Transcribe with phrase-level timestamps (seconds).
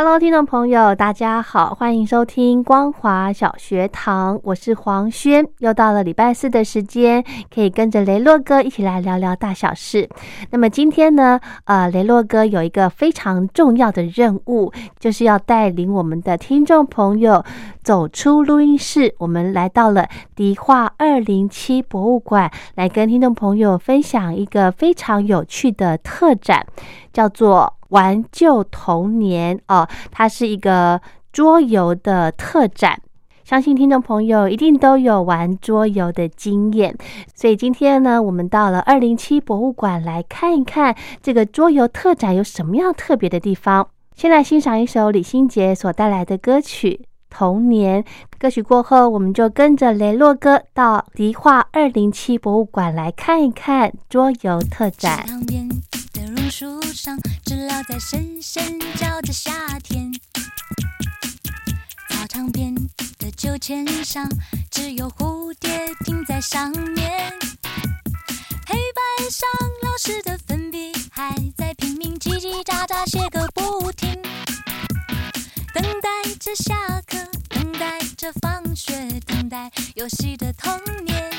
[0.00, 5.44] Hello，听众朋友，大家好，欢迎收听光华小学堂，我是黄轩。
[5.58, 10.08] 又到了礼拜四的时间，可以跟着雷洛哥一起来聊聊大小事。
[10.50, 17.44] 那么今天呢，呃，雷洛哥有一个非常重要的任务，就是要带领我们的听众朋友
[17.82, 26.64] 走出录音室，我们来到了迪化二零七博物馆，来跟听众朋友分享一个非常有趣的特展，
[27.12, 27.74] 叫做。
[27.88, 31.00] 玩旧童年哦，它是一个
[31.32, 33.00] 桌游的特展，
[33.44, 36.96] 相信听众朋友一定都有玩桌游的经验，
[37.34, 43.88] 所以今天呢，我们到了二零七博物馆来看一看这个桌游特展有什么样特别的地方。
[44.14, 48.02] 先来欣赏一首李心洁所带来的歌曲《童年》。
[48.36, 55.24] 歌曲过后，我们就跟着雷洛哥到迪化二零七博物馆来看一看桌游特展。
[55.26, 57.16] 旁边的榕树上
[57.88, 60.12] 在声声叫着夏天，
[62.10, 62.74] 操场边
[63.16, 64.28] 的秋千上
[64.70, 67.32] 只有蝴蝶停在上面，
[68.66, 69.48] 黑板上
[69.82, 74.20] 老师的粉笔还在拼命叽叽喳喳写个不停，
[75.72, 77.16] 等待着下课，
[77.48, 81.32] 等待着放学，等待游戏的童年。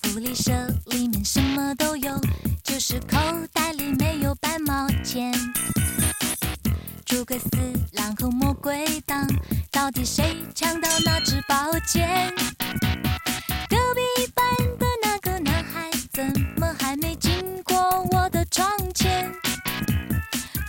[0.00, 0.52] 福利社
[0.86, 2.16] 里面什么都有。
[2.72, 3.18] 就是口
[3.52, 5.30] 袋里没有半毛钱，
[7.04, 7.50] 诸葛四
[7.92, 9.28] 郎和魔鬼党，
[9.70, 12.32] 到底谁抢到那支宝剑？
[13.68, 14.00] 隔壁
[14.34, 14.42] 班
[14.78, 16.24] 的那个男孩，怎
[16.56, 17.76] 么还没经过
[18.10, 19.30] 我的窗前？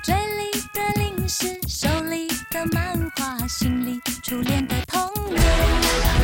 [0.04, 6.23] 嘴里的零食，手里的漫画，心里初恋的童年。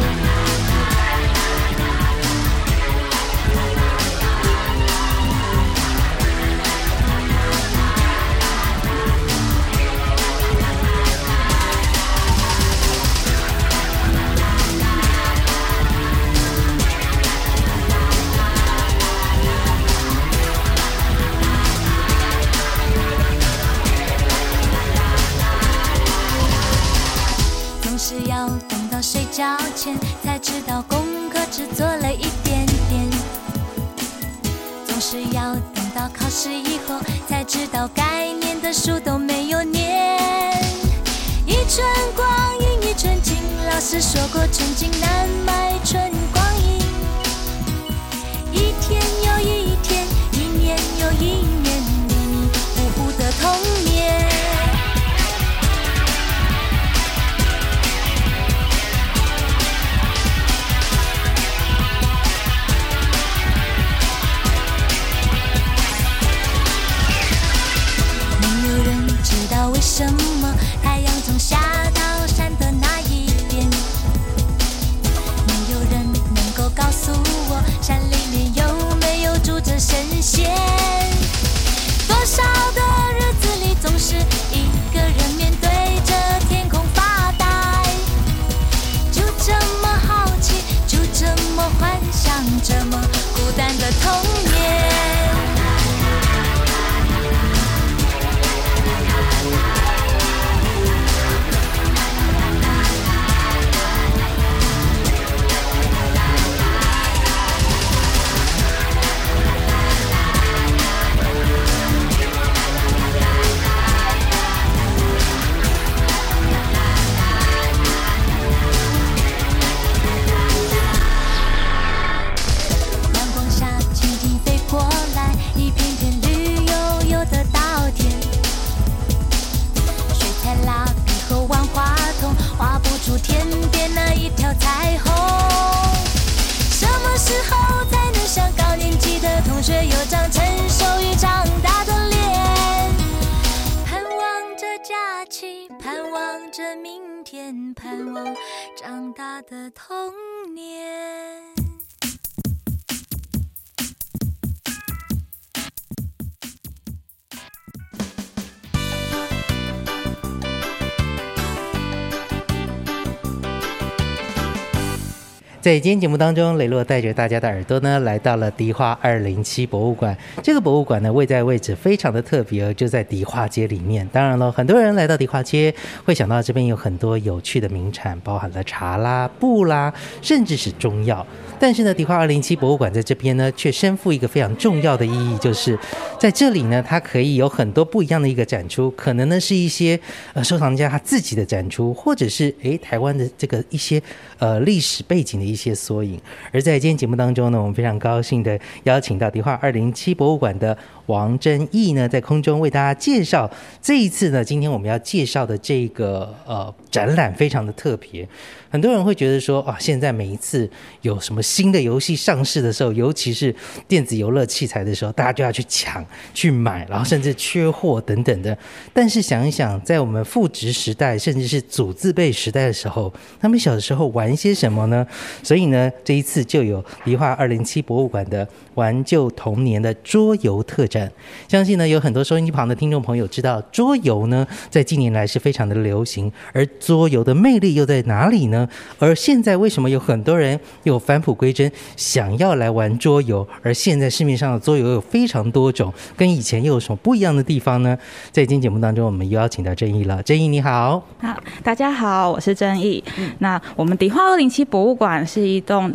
[165.69, 170.17] 在今天节目当中，雷洛带着大家的耳朵呢，来到了迪化二零七博物馆。
[170.41, 174.09] 这个博物馆呢，位在位置非常的特别，就在迪化街里面。
[174.11, 175.71] 当然了，很多人来到迪化街，
[176.03, 179.93] 会想到这边有很多有趣的名产，包含了茶啦、布啦，
[180.23, 181.23] 甚至是中药。
[181.59, 185.77] 但是呢，迪化二零七博物馆在这边呢，却身负一个非常重要的意义，就是
[186.17, 189.99] 在这里呢，它可以有很多不一样的一个展出，可能呢是一些
[190.33, 194.01] 呃收藏家他自己的展出，或者是诶台湾的这个一些
[194.39, 196.19] 呃历史背景的一些些缩影。
[196.53, 200.77] 而在今天节目当中呢，我们非常高兴的邀请到迪化二零七博物馆的
[201.09, 203.49] 王真义呢，在空中为大家介绍
[203.81, 208.27] 这一次呢，今天我们要介绍的这个呃展览非常的特别。
[208.71, 210.69] 很多人会觉得说啊，现在每一次
[211.01, 213.53] 有什么新的游戏上市的时候，尤其是
[213.87, 218.55] 电子游乐器材的时候，大家就要去抢、去买，然后甚至缺货等等的。
[218.93, 225.03] 但是想一想，在我们父职时代，甚至是祖字辈时代的时候，他们小的时候玩些什么呢？
[225.41, 230.98] 所以呢，这一次就有梨化二零七博物馆的玩旧童年的桌游特展。
[231.47, 238.67] 相信呢，有很多收音机旁的听众朋友知道，桌游呢在近年来是非常的流行，而桌游的魅力又在哪里呢？
[238.97, 243.47] 而现在为什么有很多人又返璞归真，想要来玩桌游？
[243.61, 247.97] 而现在市面上的桌游有非常多种，跟以前又有什么不一样的地方呢？
[248.31, 250.21] 在今天节目当中，我们又邀请到郑毅了。
[250.23, 253.03] 郑毅你好，好，大家好，我是郑毅。
[253.39, 255.93] 那我们迪化二零七博物馆是一栋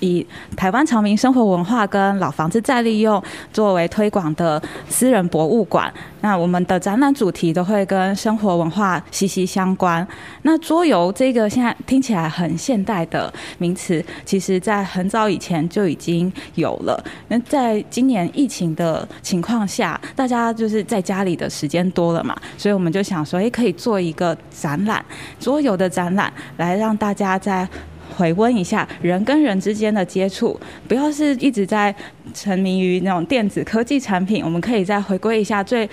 [0.00, 3.22] 以台湾长民生活文化跟老房子再利用
[3.52, 5.92] 作为推广的私人博物馆。
[6.20, 10.06] 那我们的展览主题都会跟生活文化息息相关。
[10.42, 17.02] 那桌游这个现在听起来很现代的名词，其实在很早以前就已经有了。
[17.28, 25.04] 那在今年疫情的情况下，大家就是在家里的时间多了嘛，所以我们就想说，诶，可以做一个展览，
[25.38, 27.68] 桌游的展览，来让大家在。
[28.18, 31.94] 回温一下人跟人之间的接触，不要是一直在
[32.34, 35.88] 沉迷于那种电子科技产品，我们可以再回归一下最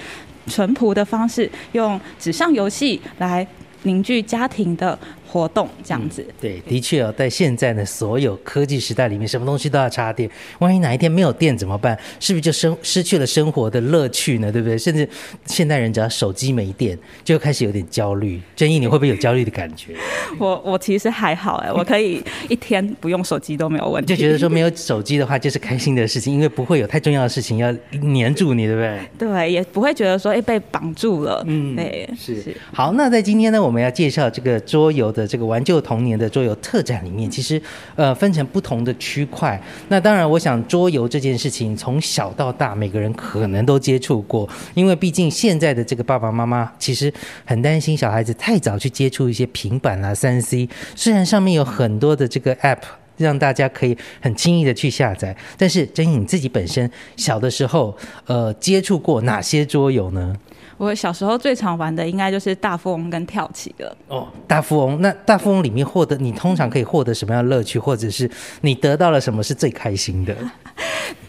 [0.47, 3.45] 淳朴的方式，用纸上游戏来
[3.83, 4.97] 凝聚家庭的
[5.35, 6.25] 活动，这样子。
[6.39, 10.29] 对，的确哦，在现在的所有科技时代里面，什么东西都要插电，
[10.59, 11.97] 万一哪一天没有电怎么办？
[12.21, 14.49] 是不是就生失去了生活的乐趣呢？
[14.49, 14.77] 对不对？
[14.77, 15.07] 甚至
[15.45, 18.39] 现代人只要手机没电，就开始有点焦虑。
[18.55, 19.93] 正义，你会不会有焦虑的感觉？
[20.39, 24.15] 我我其实还好哎，我可以一天不用手机都没有问题。
[24.15, 27.69] 就觉得说没有手机的话，就是开心的事情，因为不会有太重要的事情要
[28.03, 28.99] 黏住你，对不对？
[29.27, 31.43] 对，也不会觉得说哎被绑住了。
[31.45, 37.61] 嗯对，是好，那在今天呢，我们要介绍这个桌游的这个玩旧童年的桌游特展里面，其实
[37.95, 39.61] 呃分成不同的区块。
[39.89, 47.13] 那当然，我想桌游这件事情从小到大，每个人可能都接触过，因为毕竟现在的这个爸爸妈妈其实
[47.45, 52.79] 很担心小孩子太早去接触一些平板啊、三 C，虽然上面有很多的这个 App。
[53.17, 60.35] 让大家可以很轻易的去下载，但是珍妮你自己本身小的时候，呃，接触过哪些桌游呢？
[60.77, 63.97] 我小时候最常玩的应该就是大富翁跟跳棋了。
[64.07, 68.29] 哦，大富翁，那大富翁里面获得你通常可以获得什么样的乐趣，或者是
[68.61, 70.35] 你得到了什么是最开心的？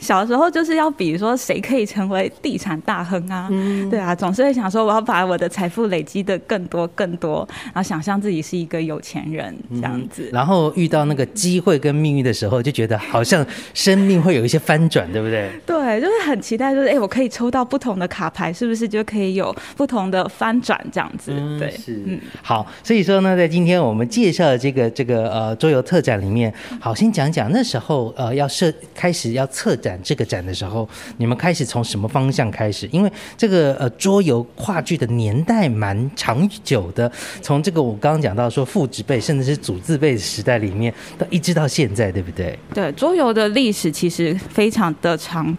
[0.01, 3.49] 小时候就是要比如说谁可以成为地产大亨啊，
[3.91, 10.29] 对啊，总是会想说我要把我的财富累积的更多更多，然后想象自己是一个有钱人这样子。
[10.33, 15.51] 然后遇到那个机会跟命运的时候，就觉得好像生命会有一些翻转，对不对？
[15.67, 21.33] 对，就是很期待，就是哎，我可以抽到不同的卡牌，是不是就可以有不同的翻转这样子？
[21.59, 30.89] 对，是，嗯，好，所以说呢，在今天我们介绍的这个这个呃桌游特展里面，好，先讲讲那时候呃要设开始要策展这个展的时候，
[31.19, 32.89] 你们开始从什么方向开始？
[32.91, 42.59] 因为这个呃桌游话剧的年代蛮长久的，从这个我刚刚讲到说父执辈甚至是祖字辈的时代里面，到一直到现在，对不对？
[42.75, 45.57] 对，桌游的历史其实非常的长。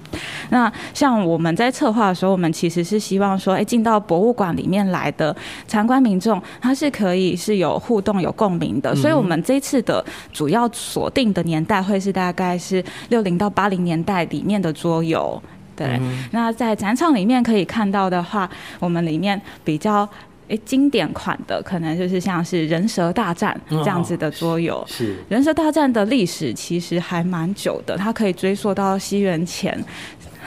[0.50, 5.36] 那像我们在策划的时候，我们其实是希望说，哎，进到博物馆里面来的
[5.68, 8.96] 参观民众，他是可以是有互动、有共鸣的。
[8.96, 15.40] 所以，我们这次的主要锁定的年代会是大概是六零到八零年代里面的桌游。
[15.76, 16.00] 对，
[16.32, 20.10] 那在展场里面可以看到的话，我们里面比较
[20.48, 24.84] 诶经典款的，可能就是像是人蛇大战这样子的桌游。
[24.88, 29.78] 是人蛇大战的历史其实还蛮久的，它可以追溯到西元前。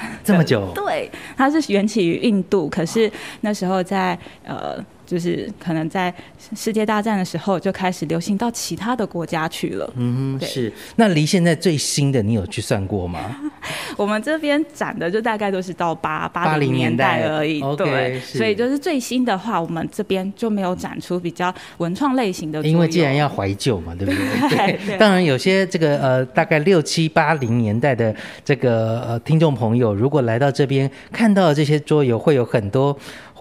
[0.24, 0.72] 这么久？
[0.74, 6.12] 对，它是源起于印度，可是那时候在呃就是可能在
[6.54, 9.92] 世界大战的时候就开始流行到其他的国家去了。
[9.96, 10.72] 嗯是。
[10.96, 13.36] 那离现在最新的，你有去算过吗？
[13.96, 18.38] 我们这边展的就大概都是到八八零年代而已对，是。
[18.38, 24.48] 所以就是最新的话，我们这边就没有展出比较文创类型的，因为既然要怀旧嘛，对不对？
[24.50, 24.78] 对。
[24.86, 24.98] 对。
[24.98, 32.96] 当然有些这个呃，大概六七八零年代的这个呃听众朋友，如果来到这边看到这些桌游，会有很多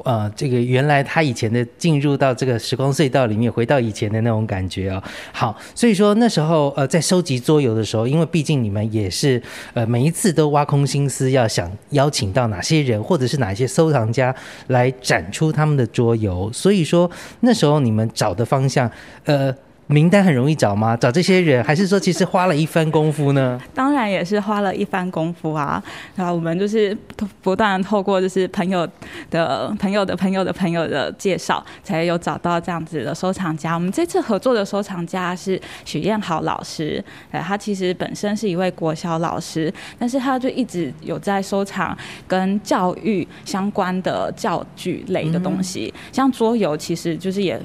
[0.05, 5.03] 呃，这个原来他以前的进入到这个时光隧道里面，回到以前的那种感觉啊。
[5.31, 9.41] 好，所以说那时候呃，在收集桌游的时候，因为毕竟你们也是
[9.73, 14.35] 呃每一次都挖空心思要想邀请到哪些人，或者是哪一些收藏家
[14.67, 17.09] 来展出他们的桌游，所以说
[17.41, 18.89] 那时候你们找的方向，
[19.25, 19.55] 呃。
[19.91, 20.95] 名单很容易找吗？
[20.95, 23.59] 找这些人，还是说其实花了一番功夫呢？
[23.73, 25.83] 当然也是花了一番功夫啊。
[26.15, 26.95] 然后我们就是
[27.41, 28.87] 不断地透过就是朋友
[29.31, 33.73] 的朋友的朋友的朋友的介绍，才有找到这样子的收藏家。
[33.73, 47.59] 我们这次合作的收藏家是许燕豪老师，呃，他其实本身是一位国小老师，但是他就一直有在收藏跟教育相关的教具类的东西，像桌游，其实就是也。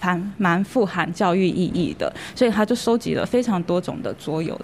[0.00, 4.58] 蛮蛮富含教育意义的，所以他就收集了非常多种的桌游。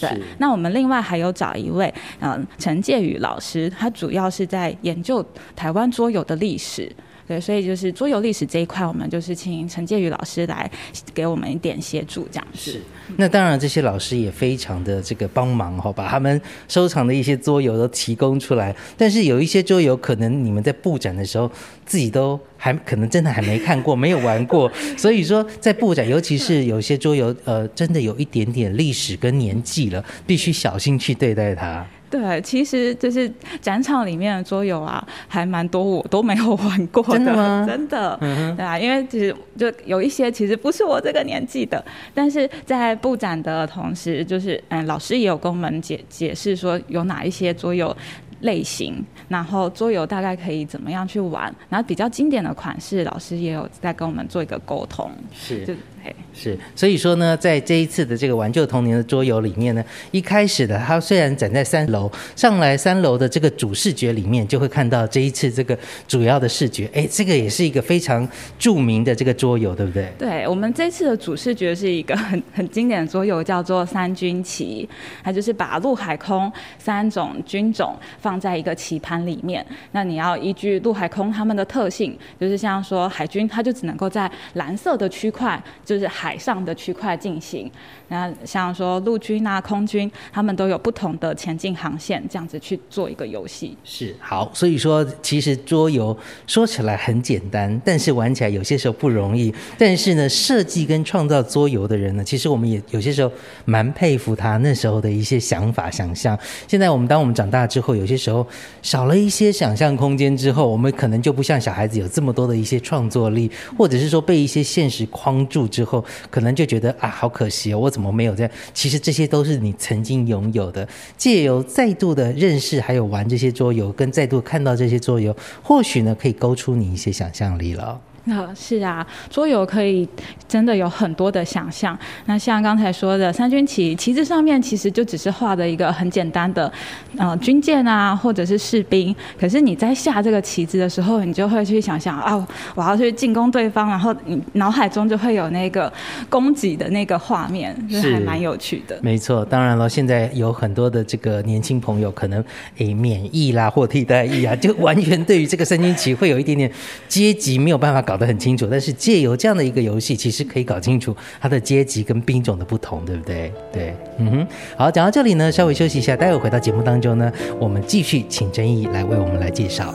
[0.00, 5.24] 对，那我们另外还有找一位，嗯、陈介宇老师，他主要是在研究
[5.54, 6.90] 台湾桌游的历史。
[7.32, 10.70] 对，所以就是桌游历史这一块，我们就是请陈介宇老师来
[11.14, 12.78] 给我们一点协助，这样是。
[13.16, 18.76] 那当然，这些老师也非常的这个帮忙哈，把他们收藏的一些桌游都提供出来。
[18.98, 21.50] 但是有一些桌游，可能你们在布展的时候
[21.86, 24.70] 自己都还可能真的还没看过，没有玩过。
[24.98, 31.86] 所以说，在布展，尤其是有些桌游，呃，真的有一点点历史跟年纪了，必须小心去对待它。
[32.12, 33.28] 对，其实就是
[33.60, 38.18] 展场里面的桌游啊，还蛮多我都没有玩过的，真的 真的，
[38.56, 47.96] 对啊，因为其实就有一些其实不是我这个年纪的，但是在布展的同时，就是嗯，老师也有跟我们解解释说有哪一些桌游。
[48.42, 65.78] 类型，然后桌游大概可以怎么样去玩，然后比较经典的款式，老师也有在跟我们做一个沟通，是就嘿是，所以说呢，在这一次的这个玩旧童年的桌游里面呢，一开始的它虽然展在三楼，上来三楼的这个主视觉里面，就会看到这一次这个
[66.08, 68.26] 主要的视觉，哎，这个也是一个非常
[68.58, 70.12] 著名的这个桌游，对不对？
[70.18, 74.88] 对我们这次的主视觉是一个很很经典的桌游，叫做三军棋。
[75.22, 79.64] 它就是把陆海空三种军种放在一个棋盘里面。
[79.92, 87.70] 那你要依据陆海空它们的特性，就是像说海军，它就只能够在蓝色的区块，就就是海上的区块进行。
[88.08, 93.76] 那像说陆军啊、空军，他们都有不同的前进航线，这样子去做一个游戏。
[93.84, 99.52] 是好，所以说其实桌游说起来很简单，但是玩起来有些时候不容易。
[99.76, 103.30] 但是呢，设计跟创造桌游的人呢，其实我们也有些时候
[103.64, 106.38] 蛮佩服他那时候的一些想法、想象。
[106.66, 108.46] 现在我们当我们长大之后，有些时候
[108.80, 118.52] 少了一些想象空间之后，我们可能就不像小孩子有这么多的一些创作力，或者是说被一些现实框住之之后，可能就觉得啊，好可惜哦，我怎么没有这样？
[118.72, 120.86] 其实这些都是你曾经拥有的。
[121.16, 128.00] 借由再度的认识，还有玩这些桌游，跟再度看到这些桌游，或许呢，可以勾出你一些想象力了。
[128.26, 130.08] 啊，是啊，桌游可以
[130.46, 131.98] 真的有很多的想象。
[132.26, 136.70] 那像刚才说的三军旗，旗子上面其实就只是画的一个很简单的
[137.18, 139.14] 呃军舰啊，或者是士兵。
[139.38, 145.92] 可是你在下这个旗子的时候，你就会去想象啊，我要去进攻对方，然后你脑海中就会有那个
[146.28, 148.96] 攻击的那个画面，就是还蛮有趣的。
[149.02, 152.44] 没错，当然了，现在有很多的这个年轻朋友可能
[152.78, 156.70] 诶免疫啦或替代役啊，就完全对于这个三军旗会有一点点
[157.08, 158.68] 阶级没有办法搞搞得很清楚。
[158.70, 163.50] 但是借由这样的一个游戏，其实可以搞清楚它的阶级跟兵种的不同，对不对？
[163.72, 164.46] 对，嗯哼。
[164.76, 169.94] 好，讲到这里呢，稍微休息一下，待会回到节目当中呢，我们继续请真义来为我们来介绍。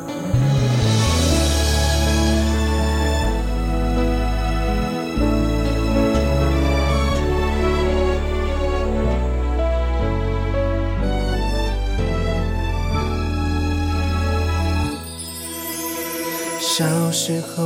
[16.77, 17.63] 小时候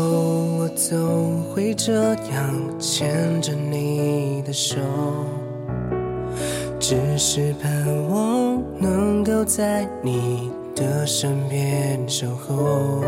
[0.58, 1.92] 我总会这
[2.32, 4.78] 样牵着你的手，
[6.80, 7.70] 只是盼
[8.08, 13.02] 望能够在你的身边守候。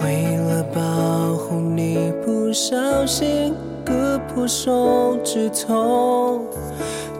[0.00, 3.54] 为了保护你，不小心
[3.86, 6.40] 割破手指头，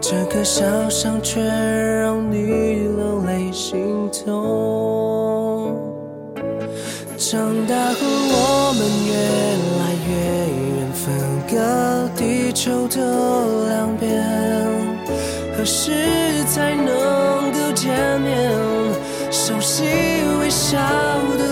[0.01, 3.79] 这个小伤却让你流泪心
[4.11, 5.30] 痛。
[7.31, 9.13] 长大后，我们越
[9.79, 10.11] 来越
[10.75, 10.99] 远，分
[11.49, 11.55] 隔
[12.17, 12.97] 地球的
[13.69, 14.21] 两边。
[15.55, 16.85] 何时才能
[17.53, 18.51] 够见面？
[19.31, 19.85] 熟悉
[20.41, 20.77] 微笑
[21.37, 21.50] 的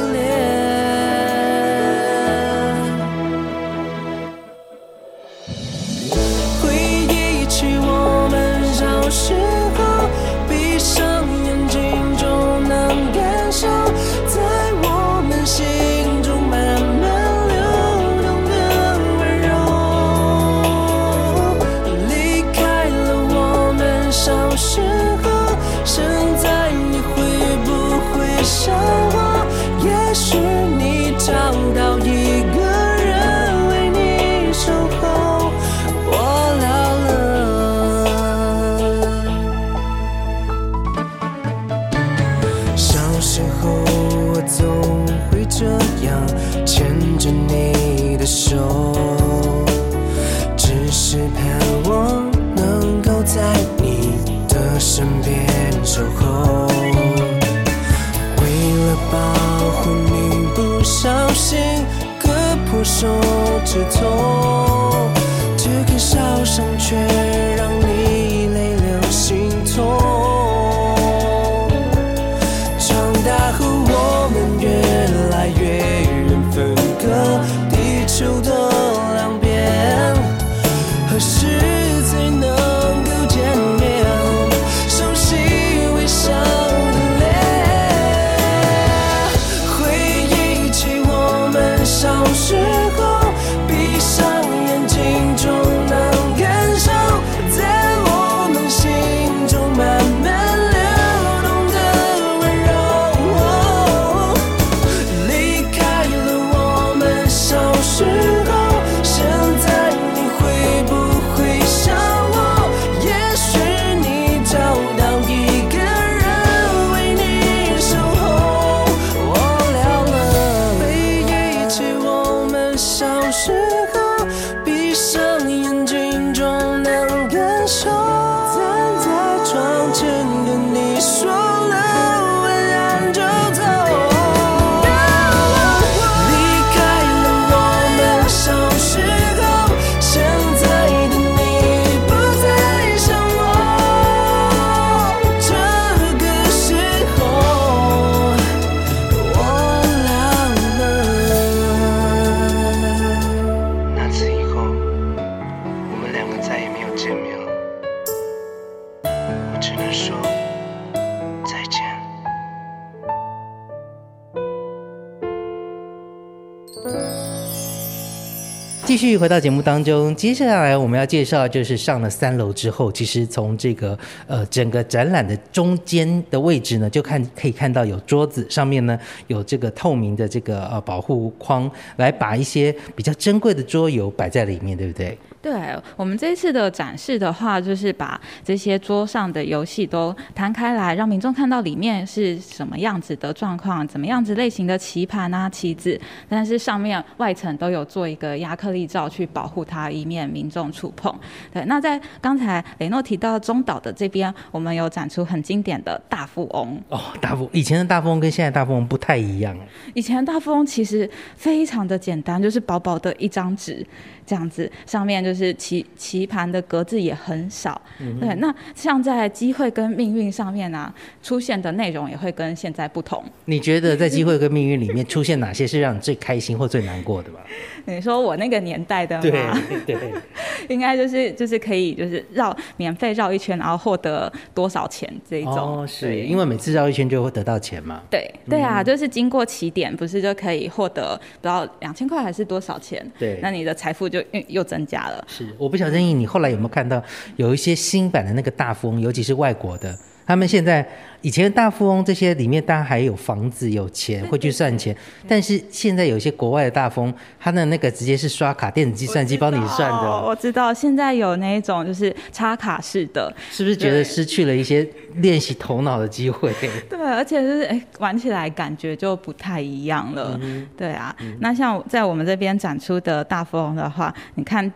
[168.99, 185.17] 继续回到节目当中，接下来我们要介绍就是上了三楼之后，其实从这个呃整个展览的中间的位置呢，就看可以看到有桌子上面呢有这个透明的这个呃保护框，来把一些比较珍贵的桌游摆在里面，对不对？
[185.41, 201.17] 对我们这次的展示的话，就是把这些桌上的游戏都摊开来，让民众看到里面是什么样子的状况，怎么样子类型的棋盘啊、棋子，但是上面外层都有做一个亚克力罩去保护它，以免民众触碰。
[201.53, 206.81] 对，那在刚才雷诺提到中岛的这边，我们有展出很经典的大富翁。
[206.89, 209.57] 哦，大富以前的大富翁跟现在大富翁不太一样，
[209.93, 213.85] 以前的大富翁其实非常的简单，就是薄薄的一张纸
[214.25, 217.81] 这样子，上面是棋棋盘的格子也很少。
[218.19, 223.23] 对，那像在机会跟命运上面啊、出现的内容也会跟现在不同。
[223.45, 227.39] 你觉得在机会跟命运里面出现哪些是让你最开心或最难过的吧？
[227.85, 229.59] 你说我那个年代的对吗？
[229.85, 229.97] 对，
[230.69, 235.81] 应该就是就是可以就是绕免费绕一圈，然后获得多少钱这一种。
[235.81, 238.01] 哦，是因为每次绕一圈就会得到钱嘛。
[238.09, 243.05] 对对啊，就是经过起点，不是就可以获得不知道两千块还是多少钱？
[243.17, 245.18] 对那你的财富就又又增加了。
[245.27, 247.01] 是，我不晓得你后来有没有看到
[247.35, 250.87] 有一些新版的那个大富翁，尤其是外国的，他们现在
[251.21, 254.95] 以前的大富翁这些里面当然还有房子有钱会去算钱，
[255.27, 266.53] 但是现在有一些国外的大富翁，他的那个直接是刷卡电子计算机帮你算哦，的，我知道现在有那一种就是插卡式的，是不是觉得失去了一些练习头脑的机会？
[266.89, 270.39] 对，而且就是哎，玩起来感觉就不太一样了。
[270.41, 274.71] 嗯对啊，那像在我们这边展出的大富翁的话，你看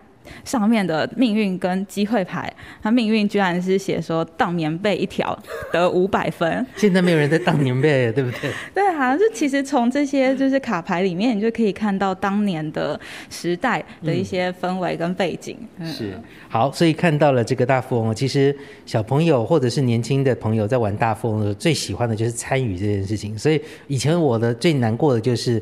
[0.46, 5.38] 上面的命运跟机会牌，它命运居然是写说当棉被一条
[5.72, 6.66] 得五百分。
[6.76, 8.52] 现在没有人在当棉被，对不对？
[8.74, 15.58] 对啊，就其实从这些就是卡牌里面，你就可以看到当年的时代的一些氛围跟背景。
[15.80, 18.56] 嗯是好，所以看到了这个大富翁，其实
[18.86, 23.38] 小朋友或者是年轻的朋友在玩大富翁的时候，最喜欢的就是参与这件事情。
[23.38, 25.62] 所以以前我的最难过的就是。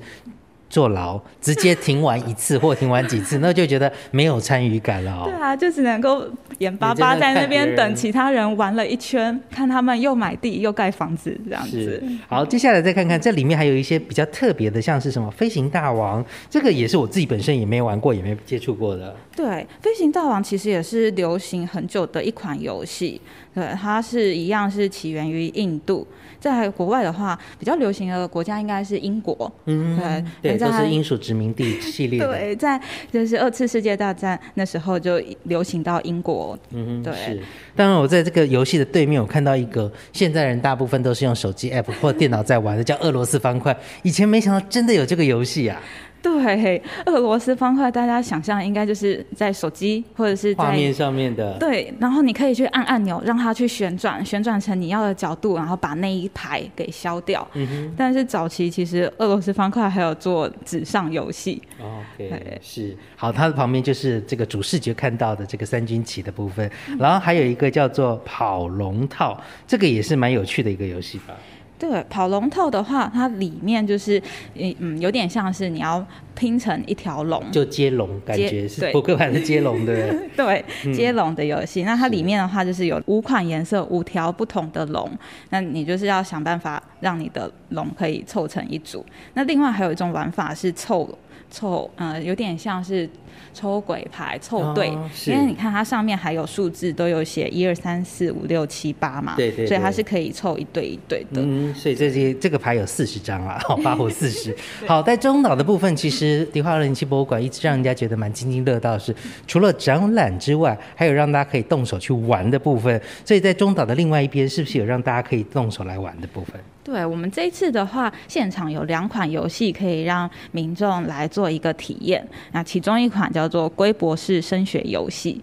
[0.72, 5.24] 坐牢，直接停完一次或停完几次， 那就觉得没有参与感了哦。
[5.26, 6.26] 对啊，就只能够
[6.60, 12.02] 眼巴巴在那边等其他人玩了一圈，看他们又买地又盖房子这样子。
[12.28, 19.14] 好，接下来再看看这里面还有一些比较特别的，像是什么飞行大王，这个也是我自己本身也没玩过，也没接触过的。
[19.36, 23.20] 对，飞行大王其实也是流行很久的一款游戏。
[23.54, 26.08] 对，它是一样是起源于印度，
[26.40, 29.52] 在国外的话，比较流行的国家应该是英国。
[29.66, 29.98] 嗯，
[30.42, 32.28] 对，对，都是英属殖民地系列的。
[32.28, 32.80] 对，在
[33.12, 36.58] 就是二次世界大战那时候就流行到英国。
[36.72, 37.42] 嗯哼，对是。
[37.76, 43.76] 当然，我在这个游戏的对面，我看到一个现在人大部分都是用手机 app 或电脑在玩的，叫俄罗斯方块。
[44.04, 45.82] 以前没想到真的有这个游戏啊！
[46.24, 57.46] 对，俄罗斯方块，大家想象应该就是在手机或者是在画面上面的，对，然后你可以去按按钮，让它去旋转，旋转成你要的角度，然后把那一排给消掉。
[57.54, 63.32] 嗯哼但是早期其实俄罗斯方块还有做纸上游戏，，OK，对是好。
[63.32, 71.34] 它的旁边就是这个主视觉看到的这个三军旗的部分，然后还有一个叫做跑龙套，这个也是蛮有趣的一个游戏吧。
[71.82, 74.22] 对，跑龙套的话，它里面就是
[74.54, 80.62] 嗯嗯，有点像是你要拼成一条龙，就接龙，感接觉是对扑克牌的接龙，对不对？
[80.84, 81.82] 对，接龙的游戏。
[81.82, 85.10] 那它里面的话就是有五款颜色，五条不同的龙。
[85.50, 89.04] 那你就是要想办法让你的龙可以凑成一组。
[89.34, 91.10] 那另外还有一种玩法是凑
[91.50, 93.10] 凑，呃，有点像是
[93.54, 101.42] 抽鬼牌凑对，哦因为你看它上面还有数字，都有写一二三四五六七八嘛，对对所以它是可以凑一对一对的。
[101.42, 104.56] 嗯，所以这些这个牌有四十张啊，好，八或四十。
[104.88, 109.16] 好，在中岛的部分，其实迪化二零七博物馆一直让人家觉得蛮津津乐道的是，
[109.48, 113.02] 除了展览之外，还有让大家可以动手去玩的部分。
[113.26, 116.60] 所以在中岛的另外一边，是不是有让大家可以动手来玩的部分？
[116.84, 122.28] 对我们这一次的话，现场有两款游戏可以让民众来做一个体验。
[122.54, 125.42] 那其中一款叫叫做龟博士升学游戏。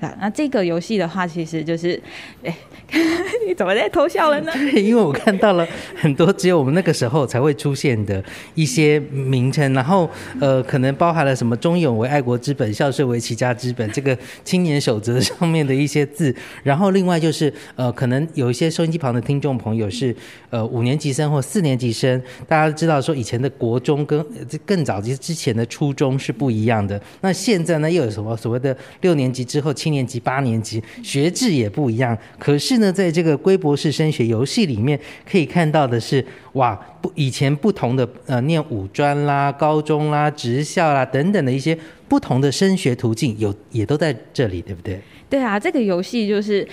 [0.00, 2.00] 啊，那这个游戏的话，其实就是，
[2.44, 2.54] 哎，
[3.46, 4.52] 你怎么在偷笑了呢？
[4.70, 8.22] 对，因为我看到了很多只有我们那个时候才会出现的
[8.54, 20.14] 一些名称，然后呃，可能包含了什么“忠勇为爱国之本，孝顺为齐家之本”这个青年守则上面的一些字，然后另外就是呃，可能有一些收音机旁的听众朋友是
[20.50, 45.00] 呃五年级生或四年级生，大家知道说以前的国中跟这更早之之前的初中是不一样的，那现在呢又有什么所谓的六年级之后七年级、八年级学制也不一样，可是呢，在这个龟博士升学游戏里面可以看到的是，哇，不以前不同的呃念五专啦、高中啦、职校啦等等的一些不同的升学途径，有也都在这里，对不对？
[45.30, 46.66] 对啊，这个游戏就是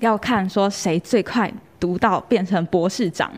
[0.00, 3.30] 要看说谁最快读到变成博士长。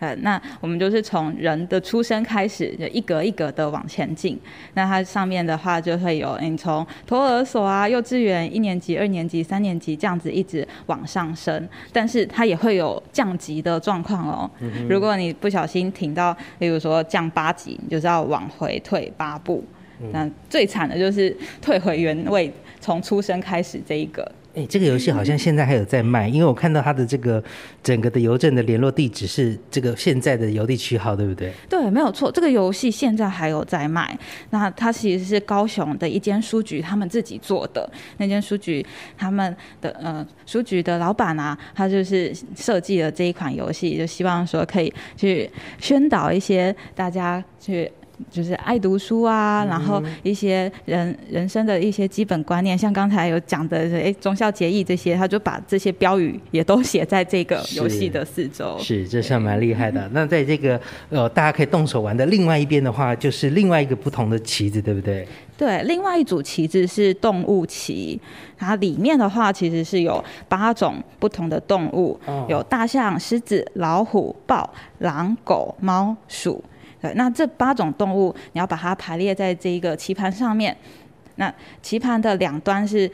[0.00, 4.36] 呃，那我们就是从人的出生开始，就一格一格的往前进。
[4.74, 14.50] 那它上面的话就会有你从托儿所啊、幼稚园一年级、二年级、三年级这样子一直往上升，但是它也会有降级的状况哦。
[14.88, 19.62] 如果你不小心停到，例如说降八级，你就是要往回退八步。
[20.12, 24.26] 那最惨的就是退回原位，从出生开始这一个。
[24.54, 27.42] 哎，这个游戏好像现在还有在卖，因为我看到它的这个
[27.82, 31.52] 整个的邮政的联络地址是这个现在的邮地区号，对不对？
[31.68, 34.18] 对，没有错，这个游戏现在还有在卖。
[34.50, 38.84] 那它其实是高雄的一间书局他们自己做的，那间书局
[39.16, 47.90] 他们的呃书局的老板啊，他就是设计了这一款游戏，就希望说可以去宣导一些大家去。
[48.30, 58.76] 就是爱读书啊，然后一些人人生的一些基本观念，像刚才有讲的，哎，忠孝节义这些，他就把这些标语也都写在这个游戏的四周。
[58.78, 60.08] 是， 这算蛮厉害的。
[60.12, 65.26] 那在这个呃，大家可以动手玩的另外一边的话，就是另外一个不同的旗子，对不对？
[65.56, 68.18] 对，另外一组旗子是动物旗，
[68.56, 76.64] 它里面的话其实是有八种不同的动物，哦有大象、狮子、老虎、豹、狼、狗、猫、鼠。
[77.00, 80.76] 对，那这八种动物你要把它排列在这一个棋盘上面。
[81.36, 83.10] 那棋盘的两端是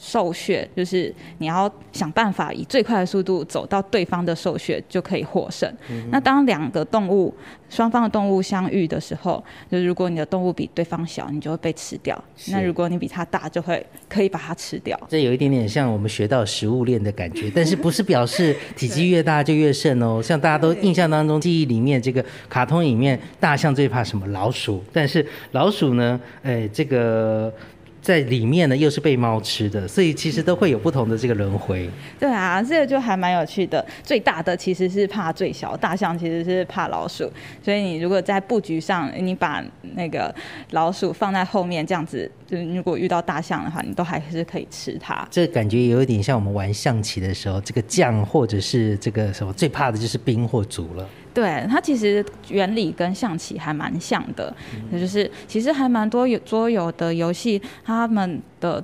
[0.00, 5.70] 兽穴，就是你要想办法以最快的速度走到对方的兽穴，就可以获胜。
[6.10, 7.34] 那当两个动物
[7.68, 12.16] 双方的动物相遇的时候，就是如果你的动物比对方小，你就会被吃掉；
[12.50, 14.98] 那如果你比它大，就会可以把它吃掉。
[15.08, 20.22] 这有一点点像我们学到食物链的感觉， 但是不是表示体积越大就越胜哦？
[20.22, 24.26] 像大家都印象当中记忆里面，这个卡通里面大象最怕什么？
[24.28, 27.52] 老鼠，但是老鼠呢，哎，这个。
[28.00, 31.88] 在里面呢，又是被猫吃的，所以其实都会有不同的这个轮回。
[32.18, 33.84] 对啊，这个就还蛮有趣的。
[34.02, 37.30] 最大的其实是怕最小，大象其实是怕老鼠。
[37.62, 39.62] 所以你如果在布局上，你把
[39.94, 40.34] 那个
[40.70, 45.26] 老鼠放在后面，这样子，就是如果遇到大象的话，你都还是可以吃它。
[45.30, 51.08] 这感觉有一点像我们玩象棋的时候，这个将或者是这个什么，最怕的就是兵或卒了。
[51.34, 54.54] 对它其实原理跟象棋还蛮像的，
[54.90, 58.82] 那就是其实还蛮多有桌游的游戏，他们的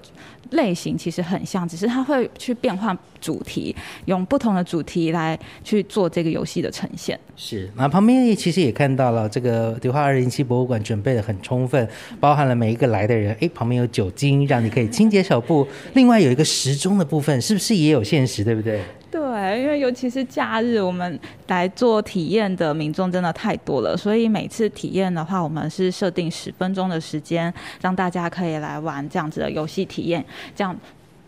[0.50, 7.18] 类型其实很像，只是它会去变换主题，用不同的主题来去做这个游戏的呈现。
[7.34, 11.88] 是，那旁边也其实也看到了这个迪化二零七博物馆准备的很充分，
[12.20, 18.80] 包含了每一个来的人，哎，旁边有酒精让你可以清洁手部， 另外有一个时钟的部分，是不是也有限时，对不对？
[19.14, 30.24] 对，因为尤其是假日，我们来做体验的民众真的太多了，所以每次体验的话，我们是设定十分钟的时间，让大家可以来玩这样子的游戏体验，
[30.56, 30.76] 这样。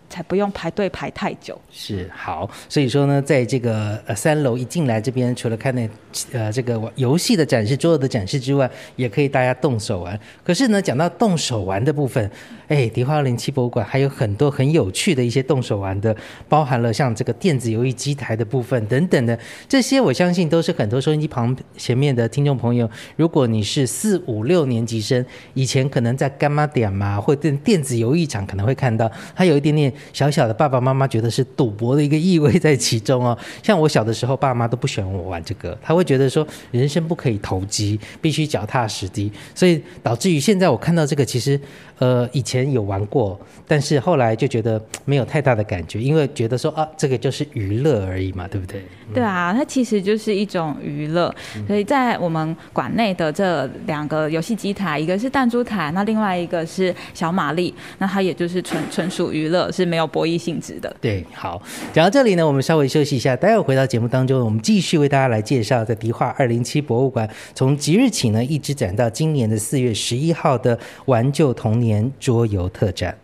[0.09, 1.61] 才不用排队排太久。
[1.71, 5.88] 是好，所以说呢，在这个呃三楼一进来这边，除了看那
[6.33, 10.19] 呃这个游戏的展示、桌游的展示之外，也可以大家动手玩。
[10.45, 12.31] 可是呢，讲到动手玩的部分，
[12.69, 16.14] 哎，迪化零七博物馆还有很多很有趣的一些动手玩的，
[16.49, 19.38] 包含了像这个电子游戏机台的部分等等的，
[19.69, 29.92] 这些我相信都是很多收音机旁前面的听众朋友，如果你是四五六年级生，以前可能在干妈点嘛，或电电子游艺场可能会看到，它有一点点。
[30.12, 41.61] 小小的爸爸妈妈觉得是赌博的一个意味在其中哦， 像我小的时候，爸妈都不喜欢我玩这个，他会觉得说人生不可以投机，必须脚踏实地，所以导致于现在我看到这个，其实
[41.98, 48.85] 呃以前有玩过，但是后来就觉得没有太大的感觉，因为觉得说啊这个就是娱乐而已嘛，对不对？
[49.14, 51.35] 对啊，它其实就是一种娱乐，
[51.66, 59.87] 所以在我们馆内的这两个游戏机台，一个是弹珠台，那另外一个是小玛丽，那它也就是纯纯属娱乐，是。
[59.87, 60.92] 没有博弈性质的。
[61.00, 73.16] 对，好，讲到这里呢，我们稍微休息一下，待会回到节目当中，我们继续为大家来介绍在迪化二零七博物馆，从即日起呢，一直展到今年的四月十一号的玩旧童年年桌游特展。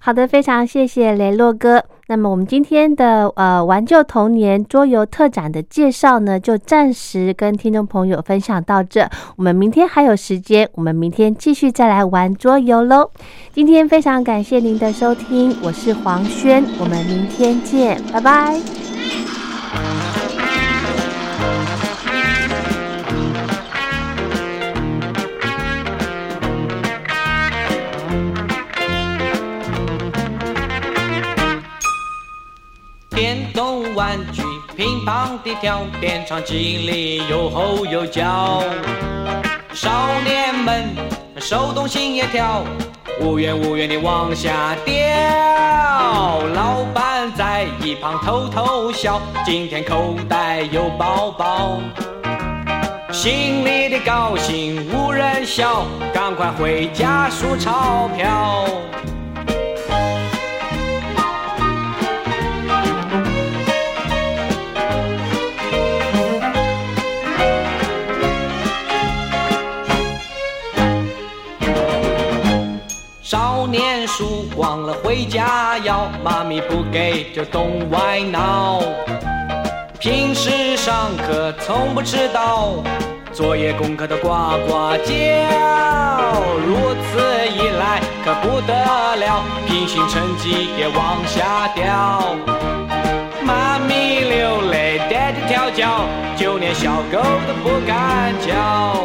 [0.00, 1.84] 好的，非常谢谢雷洛哥。
[2.06, 9.06] 那么我们今天的呃玩旧童年桌游特展的介绍呢，就暂时跟听众朋友分享到这。
[9.36, 13.10] 我们明天还有时间，我们明天继续再来玩桌游喽。
[13.52, 18.58] 今天非常感谢您的收听，我是黄轩，我们明天见，拜拜。
[33.20, 34.42] 电动玩具
[34.76, 36.54] 乒乓地跳，电场机
[36.88, 38.62] 里又吼又叫。
[39.74, 39.90] 少
[40.22, 40.84] 年们
[41.40, 42.62] 手动心也跳，
[43.20, 44.94] 无缘无缘地往下掉。
[46.54, 51.80] 老板在一旁偷偷笑，今天口袋有包包，
[53.10, 58.64] 心里的高兴无人晓，赶快回家数钞票。
[74.58, 78.82] 忘了回家要，妈咪不给就东歪脑。
[80.00, 82.74] 平时上课从不迟到，
[83.32, 84.28] 作业功课都呱
[84.66, 85.14] 呱叫。
[86.66, 92.34] 如此一来可不得了，平行成绩也往下掉。
[93.44, 96.04] 妈咪流泪，爹爹跳脚，
[96.36, 99.04] 就连小狗都不敢叫。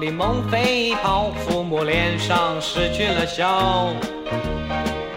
[0.00, 3.92] 成龙的梦飞跑，父母脸上失去了笑。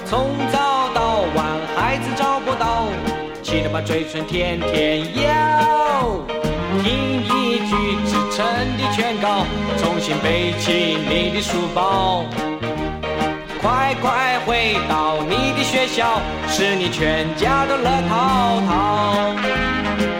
[0.05, 2.87] 从早到晚，孩子找不到，
[3.41, 6.19] 气得把嘴唇天天咬。
[6.83, 8.45] 听一句至诚
[8.77, 9.45] 的劝告，
[9.77, 12.25] 重新背起你的书包。
[13.61, 16.19] 快快回到你的学校，
[16.49, 20.12] 使你全家都乐淘淘。